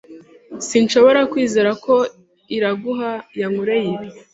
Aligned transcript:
Sinshobora 0.67 1.21
kwizera 1.31 1.71
ko 1.83 1.95
Iraguha 2.57 3.11
yankoreye 3.39 3.87
ibi. 3.95 4.07